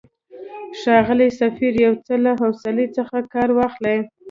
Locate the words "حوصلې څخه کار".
2.41-3.49